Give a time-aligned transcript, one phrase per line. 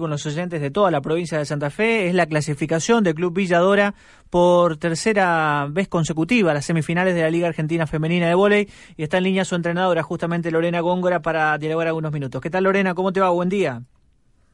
[0.00, 3.34] con los oyentes de toda la provincia de Santa Fe es la clasificación del Club
[3.34, 3.94] Villadora
[4.30, 9.02] por tercera vez consecutiva a las semifinales de la Liga Argentina Femenina de Voley y
[9.02, 12.40] está en línea su entrenadora justamente Lorena Góngora para dialogar algunos minutos.
[12.40, 12.94] ¿Qué tal Lorena?
[12.94, 13.30] ¿Cómo te va?
[13.30, 13.82] Buen día.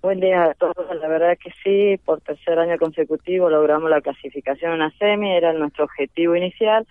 [0.03, 4.73] Buen día a todos, la verdad que sí, por tercer año consecutivo logramos la clasificación
[4.73, 6.87] en la semi, era nuestro objetivo inicial.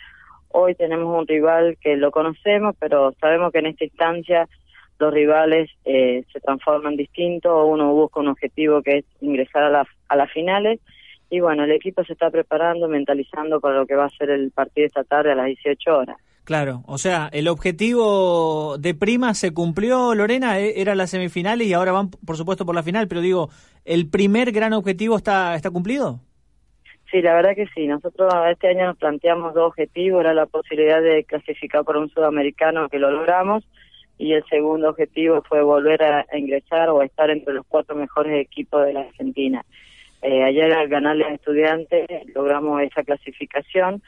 [0.50, 4.48] Hoy tenemos un rival que lo conocemos, pero sabemos que en esta instancia
[5.00, 9.88] los rivales eh, se transforman distintos, uno busca un objetivo que es ingresar a, la,
[10.08, 10.80] a las finales
[11.30, 14.52] y bueno, el equipo se está preparando, mentalizando para lo que va a ser el
[14.52, 16.18] partido esta tarde a las 18 horas.
[16.46, 21.74] Claro, o sea, el objetivo de prima se cumplió, Lorena, e, era la semifinal y
[21.74, 23.50] ahora van, por supuesto, por la final, pero digo,
[23.84, 26.20] ¿el primer gran objetivo está, está cumplido?
[27.10, 27.88] Sí, la verdad que sí.
[27.88, 32.90] Nosotros este año nos planteamos dos objetivos, era la posibilidad de clasificar por un sudamericano
[32.90, 33.64] que lo logramos
[34.18, 38.40] y el segundo objetivo fue volver a, ingresar o a estar entre los cuatro mejores
[38.40, 39.66] equipos de la Argentina.
[40.22, 44.02] Eh, ayer al ganarle a estudiantes logramos esa clasificación,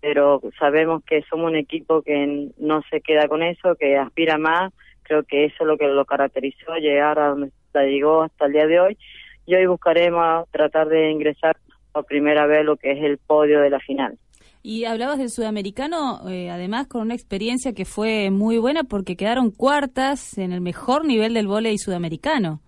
[0.00, 4.72] pero sabemos que somos un equipo que no se queda con eso, que aspira más,
[5.02, 8.66] creo que eso es lo que lo caracterizó, llegar a donde llegó hasta el día
[8.66, 8.98] de hoy,
[9.46, 11.56] y hoy buscaremos tratar de ingresar
[11.92, 14.18] por primera vez lo que es el podio de la final.
[14.64, 19.50] Y hablabas del sudamericano, eh, además con una experiencia que fue muy buena porque quedaron
[19.50, 22.60] cuartas en el mejor nivel del voleibol sudamericano.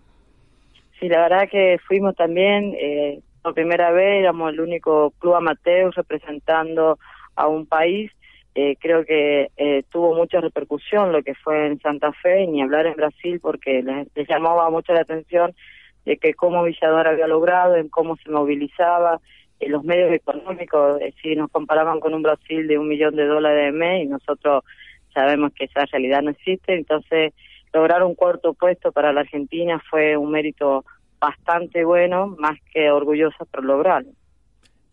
[0.98, 5.92] Sí, la verdad que fuimos también, eh, por primera vez éramos el único club amateur
[5.95, 6.98] representando
[7.36, 8.11] a un país.
[8.55, 12.86] Eh, creo que eh, tuvo mucha repercusión lo que fue en Santa Fe, ni hablar
[12.86, 15.55] en Brasil, porque les, les llamaba mucho la atención
[16.05, 19.20] de que cómo Villador había logrado, en cómo se movilizaba,
[19.61, 23.73] los medios económicos, si nos comparaban con un Brasil de un millón de dólares de
[23.73, 24.65] mes y nosotros
[25.13, 27.33] sabemos que esa realidad no existe, entonces
[27.73, 30.85] lograr un cuarto puesto para la Argentina fue un mérito
[31.19, 34.11] bastante bueno, más que orgullosa por lograrlo.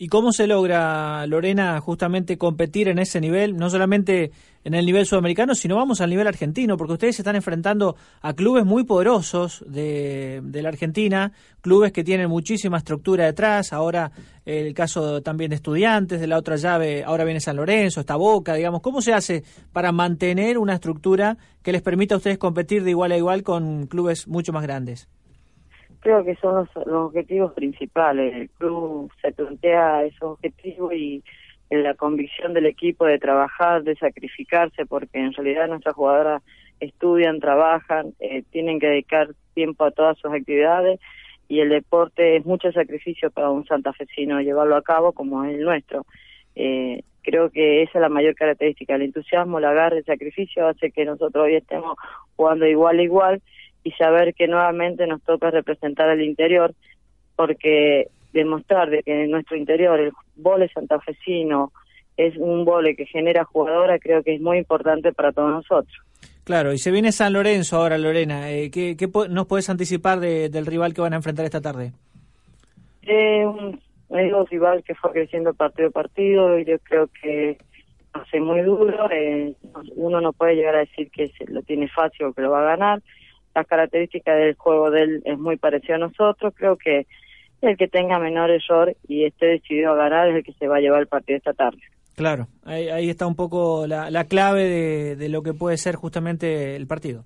[0.02, 4.32] ¿Y cómo se logra, Lorena, justamente competir en ese nivel, no solamente
[4.64, 8.34] en el nivel sudamericano, sino vamos al nivel argentino, porque ustedes se están enfrentando a
[8.34, 14.12] clubes muy poderosos de, la Argentina, clubes que tienen muchísima estructura detrás, ahora
[14.44, 18.56] el caso también de estudiantes, de la otra llave, ahora viene San Lorenzo, está Boca,
[18.56, 22.90] digamos, ¿cómo se hace para mantener una estructura que les permita a ustedes competir de
[22.90, 25.10] igual a igual con clubes mucho más grandes?
[26.02, 28.36] Creo que son los, objetivos principales.
[28.36, 31.24] El club se plantea esos objetivos y
[31.70, 36.44] la convicción del equipo de trabajar, de sacrificarse, porque en realidad nuestras jugadoras
[36.82, 41.00] estudian, trabajan, eh, tienen que dedicar tiempo a todas sus actividades
[41.48, 45.62] y el deporte es mucho sacrificio para un santafesino llevarlo a cabo como es el
[45.64, 46.06] nuestro.
[46.56, 50.92] Eh, creo que esa es la mayor característica, el entusiasmo, la garra, el sacrificio hace
[50.92, 51.96] que nosotros hoy estemos
[52.36, 53.42] jugando igual a igual
[53.84, 56.74] y saber que nuevamente nos toca representar al interior,
[57.36, 61.72] porque demostrar de que en nuestro interior el vole santafesino
[62.18, 65.96] es un vole que genera jugadora, creo que es muy importante para todos nosotros.
[66.44, 68.52] Claro, y se viene San Lorenzo ahora, Lorena.
[68.52, 68.96] Eh, ¿qué,
[69.30, 71.92] nos puedes anticipar del rival que van a enfrentar esta tarde?
[73.04, 77.58] Eh, un, un rival que fue creciendo partido a partido y yo creo que
[78.14, 79.10] hace muy duro.
[79.12, 79.54] Eh,
[79.96, 82.62] uno no puede llegar a decir que se lo tiene fácil o que lo va
[82.62, 83.02] a ganar
[83.54, 87.06] las características del juego de él es muy parecido a nosotros, creo que
[87.62, 90.78] el que tenga menor error y esté decidido a ganar es el que se va
[90.78, 91.80] a llevar el partido esta tarde.
[92.16, 97.24] Claro, ahí, está un poco la, clave de, lo que puede ser justamente el partido.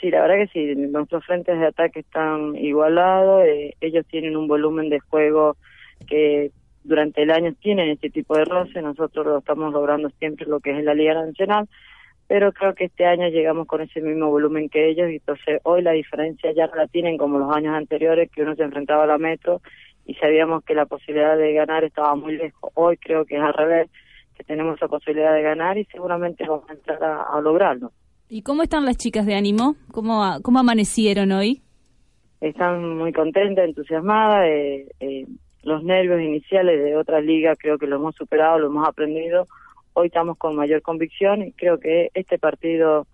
[0.00, 4.48] Sí, la verdad que sí, nuestros frentes de ataque están igualados, eh, ellos tienen un
[4.48, 5.56] volumen de juego
[6.06, 6.52] que
[6.84, 10.78] durante el año tienen este tipo de roce, nosotros lo estamos logrando siempre lo que
[10.78, 11.68] es la Liga Nacional,
[12.30, 15.82] pero creo que este año llegamos con ese mismo volumen que ellos y entonces hoy
[15.82, 19.08] la diferencia ya no la tienen como los años anteriores que uno se enfrentaba a
[19.08, 19.60] la Metro
[20.06, 22.70] y sabíamos que la posibilidad de ganar estaba muy lejos.
[22.74, 23.90] Hoy creo que es al revés,
[24.36, 27.90] que tenemos la posibilidad de ganar y seguramente vamos a entrar a, lograrlo.
[28.28, 29.74] ¿Y cómo están las chicas de ánimo?
[29.90, 31.62] ¿Cómo, cómo amanecieron hoy?
[32.40, 34.46] Están muy contentas, entusiasmadas.
[34.46, 35.26] Eh, eh,
[35.64, 39.48] los nervios iniciales de otra liga creo que lo hemos superado, lo hemos aprendido
[39.94, 43.06] hoy estamos con mayor convicción y creo que este partido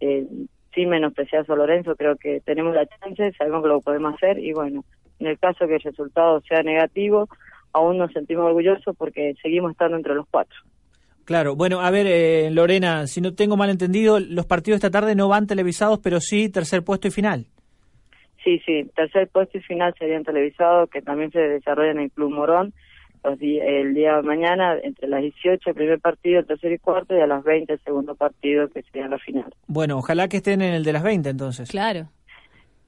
[0.00, 0.26] eh,
[0.74, 4.52] sin menospreciar a Lorenzo, creo que tenemos la chance, sabemos que lo podemos hacer y
[4.52, 4.84] bueno,
[5.18, 7.28] en el caso que el resultado sea negativo,
[7.72, 10.56] aún nos sentimos orgullosos porque seguimos estando entre los cuatro.
[11.24, 15.14] Claro, bueno, a ver, eh, Lorena, si no tengo mal entendido, los partidos esta tarde
[15.14, 17.46] no van televisados, pero sí tercer puesto y final.
[18.42, 22.32] Sí, sí, tercer puesto y final serían televisados, que también se desarrollan en el Club
[22.32, 22.74] Morón
[23.24, 27.20] el día de mañana, entre las 18 el primer partido, el tercer y cuarto, y
[27.20, 29.52] a las 20 el segundo partido, que sería la final.
[29.66, 31.70] Bueno, ojalá que estén en el de las 20 entonces.
[31.70, 32.08] Claro.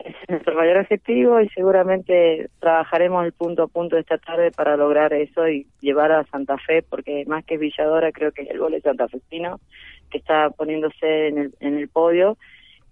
[0.01, 4.77] Es nuestro mayor objetivo y seguramente trabajaremos el punto a punto de esta tarde para
[4.77, 8.59] lograr eso y llevar a Santa Fe, porque más que Villadora creo que es el
[8.59, 9.61] gol de santafesino
[10.11, 12.37] que está poniéndose en el, en el podio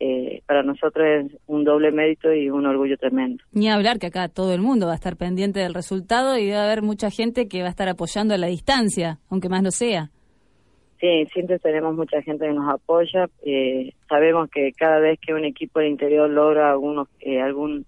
[0.04, 3.44] eh, para nosotros es un doble mérito y un orgullo tremendo.
[3.52, 6.58] Ni hablar que acá todo el mundo va a estar pendiente del resultado y debe
[6.58, 10.10] haber mucha gente que va a estar apoyando a la distancia, aunque más no sea.
[10.98, 13.28] Sí, siempre tenemos mucha gente que nos apoya.
[13.44, 17.86] Eh, sabemos que cada vez que un equipo del interior logra algunos, eh, algún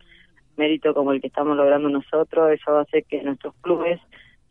[0.56, 4.00] mérito como el que estamos logrando nosotros, eso va a hacer que nuestros clubes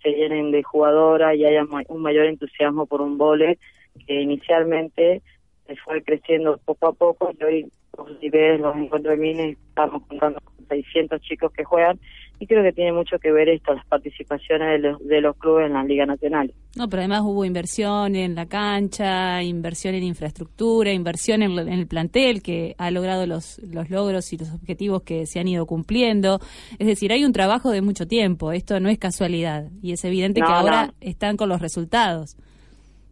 [0.01, 3.57] se llenen de jugadoras y haya un mayor entusiasmo por un vole
[4.05, 5.21] que inicialmente
[5.67, 7.71] se fue creciendo poco a poco y hoy
[8.19, 11.99] si ves los encuentros de Mines estamos contando con 600 chicos que juegan
[12.39, 15.67] y creo que tiene mucho que ver esto, las participaciones de los, de los clubes
[15.67, 16.53] en la Liga Nacional.
[16.75, 22.41] No, pero además hubo inversión en la cancha, inversión en infraestructura, inversión en, el plantel
[22.41, 26.39] que ha logrado los, los logros y los objetivos que se han ido cumpliendo.
[26.79, 30.41] Es decir, hay un trabajo de mucho tiempo, esto no es casualidad y es evidente
[30.41, 32.35] que ahora están con los resultados.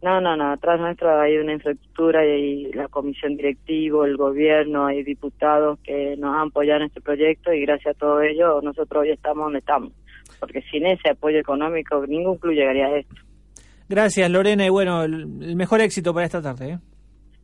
[0.02, 0.50] No, no, no.
[0.50, 6.34] Atrás nuestro hay una infraestructura y la comisión directiva, el gobierno, hay diputados que nos
[6.34, 9.92] han apoyado en este proyecto y gracias a todo ello nosotros hoy estamos donde estamos.
[10.40, 13.14] Porque sin ese apoyo económico ningún club llegaría a esto.
[13.88, 16.70] Gracias, Lorena, y bueno, el, mejor éxito para esta tarde.
[16.70, 16.78] ¿eh?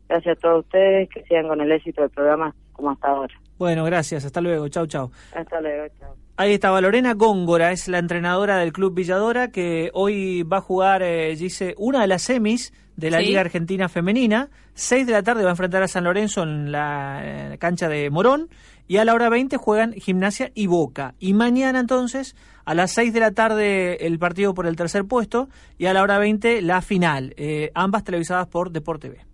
[0.09, 3.35] Gracias a todos ustedes, que sigan con el éxito del programa como hasta ahora.
[3.59, 4.25] Bueno, gracias.
[4.25, 4.69] Hasta luego.
[4.69, 5.11] Chau, chau.
[5.35, 5.87] Hasta luego.
[5.99, 6.15] Chau.
[6.37, 11.03] Ahí estaba Lorena Góngora, es la entrenadora del Club Villadora, que hoy va a jugar,
[11.03, 14.49] eh, dice, una de las semis de la Liga Argentina Femenina.
[14.75, 18.49] Seis de la tarde va a enfrentar a San Lorenzo en la cancha de Morón.
[18.87, 21.15] Y a la hora 20 juegan Gimnasia y Boca.
[21.19, 25.49] Y mañana entonces, a las seis de la tarde, el partido por el tercer puesto.
[25.77, 27.35] Y a la hora 20, la final.
[27.37, 29.28] Eh, ambas televisadas por Deporte B.